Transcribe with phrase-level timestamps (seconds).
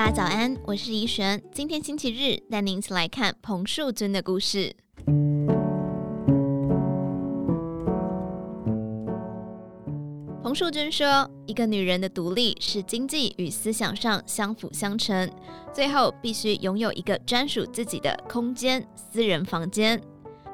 [0.00, 1.42] 大家早安，我是怡璇。
[1.52, 4.74] 今天星期日，带您一起来看彭树君的故事。
[10.42, 15.30] 彭树君说：“一个女人的独立是经济与思想上相辅相成，
[15.70, 20.00] 最后必须拥有一个专属自己的空间——私人房间。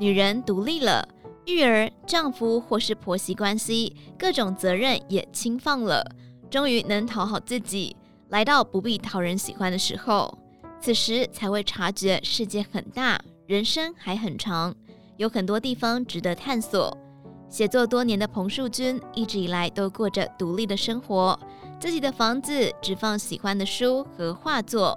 [0.00, 1.08] 女人独立了，
[1.46, 6.04] 育儿、丈夫或是婆媳关系，各种责任也轻放了，
[6.50, 7.96] 终于能讨好自己，
[8.28, 10.38] 来到不必讨人喜欢的时候。
[10.80, 14.72] 此时才会察觉世界很大，人生还很长，
[15.16, 16.96] 有很多地方值得探索。”
[17.50, 21.36] 写作多年的彭树军一直以来都过着独立的生活，
[21.80, 24.96] 自己的房子只放喜欢的书和画作，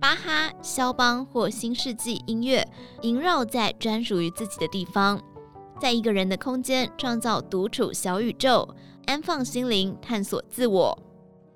[0.00, 2.66] 巴哈、肖邦或新世纪音乐
[3.02, 5.22] 萦绕在专属于自己的地方，
[5.80, 8.68] 在一个人的空间创造独处小宇宙，
[9.06, 10.98] 安放心灵，探索自我。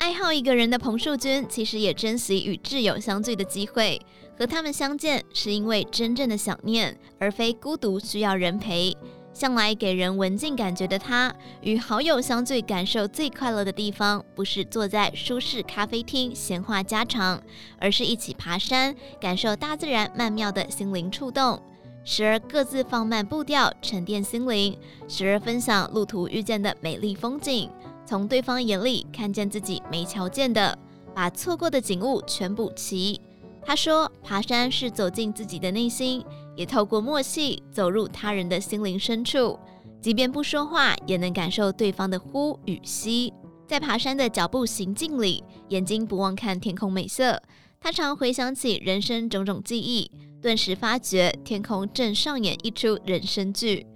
[0.07, 4.01] 爱好一个人的彭树君其实也珍惜与挚友相聚的机会，
[4.39, 8.97] 和他们相见是因为真正的想念，而非孤独需要人陪。
[9.33, 17.43] 向来给人文静感觉的他，与好友相聚，感受最快乐的地方，不是坐在舒适咖啡厅闲话家常，
[17.81, 21.61] 而是一起爬山，感受大自然曼妙的心灵触动。
[22.05, 24.75] 时而各自放慢步调，沉淀心灵；
[25.09, 27.69] 时而分享路途遇见的美丽风景，
[28.07, 30.79] 从对方眼里看见自己没瞧见的，
[31.15, 33.21] 把错过的景物全补齐。
[33.63, 36.25] 他说，爬山是走进自己的内心。
[36.57, 39.59] 也透过默契走入他人的心灵深处，
[40.01, 43.31] 即便不说话，也能感受对方的呼与吸。
[43.67, 47.43] 在爬山的脚步行进里，眼睛不忘看天空美色。
[47.79, 53.87] 他常回想起人生种种记忆，顿时发觉天空正上演一出人生剧。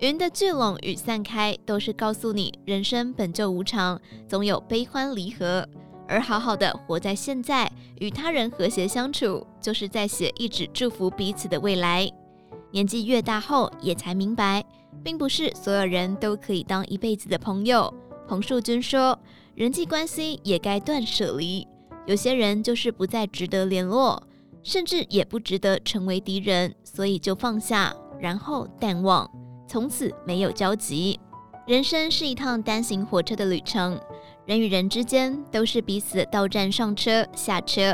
[0.00, 5.66] 云的聚拢与散开，都是告诉你人生本就无常，总有悲欢离合。
[6.06, 12.08] 而好好的活在现在，与他人和谐相处，就是在写一纸祝福彼此的未来。
[12.70, 14.62] 年纪越大后，也才明白，
[15.02, 17.92] 并不是所有人都可以当一辈子的朋友。
[18.28, 19.18] 彭树君说，
[19.54, 21.66] 人际关系也该断舍离，
[22.04, 24.22] 有些人就是不再值得联络，
[24.62, 29.28] 甚至也不值得成为敌人，所以就放下，然后淡忘，
[29.66, 31.18] 从此没有交集。
[31.66, 34.00] 人生是一趟单行火车的旅程。
[34.44, 37.92] 人与人之间都是彼此到站上车下车，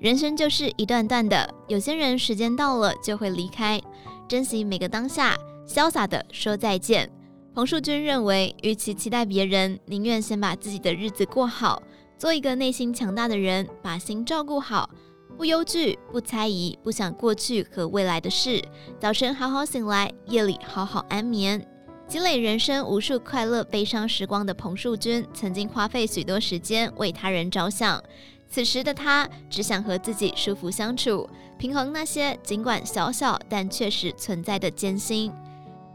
[0.00, 1.48] 人生就是一段段的。
[1.68, 3.80] 有些人时间到了就会离开，
[4.26, 7.08] 珍惜每个当下，潇洒的说再见。
[7.54, 11.80] 彭树军认为，与其期待别人，宁愿先把自己的日子过好，
[12.18, 14.90] 做一个内心强大的人，把心照顾好，
[15.36, 18.62] 不忧惧，不猜疑，不想过去和未来的事。
[19.00, 21.66] 早晨好好醒来，夜里好好安眠。
[22.06, 28.02] 积累人生无数快乐、悲伤时光的彭树军，曾经花费许多时间为他人着想。
[28.48, 31.28] 此时的他只想和自己舒服相处，
[31.58, 35.32] 平衡那些尽管小小但确实存在的艰辛。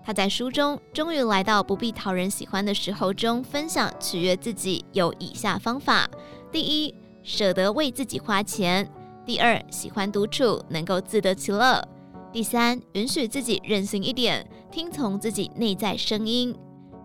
[0.03, 6.09] 他在书中终于来到不必讨人喜欢的时候中分享取悦自己有以下方法：
[6.51, 8.85] 第一，舍得为自己花钱；
[9.27, 11.85] 第二，喜欢独处，能够自得其乐。
[12.31, 16.55] 第三，允许自己任性一点，听从自己内在声音。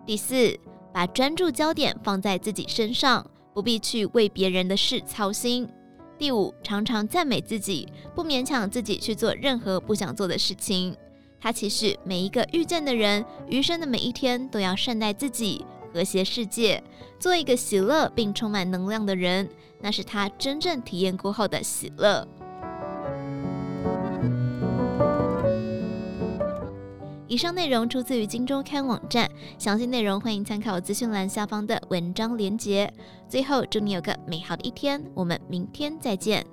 [0.07, 0.57] 第四，
[0.95, 5.69] 把专注焦点放在自己身上，不必去为别人的事操心。
[6.17, 10.97] 第五，常常赞美自己，不勉强自己去做任何不想做的事情。
[11.41, 16.83] 他期许每一个遇见的人，余生的每一天都要善待自己，和谐世界，
[17.19, 19.49] 做一个喜乐并充满能量的人。
[19.81, 22.27] 那是他真正体验过后的喜乐。
[27.27, 32.93] 以上内容出自于《今周刊》网站，详细内容欢迎参考资讯栏下方的文章连结。
[33.27, 36.45] 最后，祝你有个美好的一天，我们明天再见。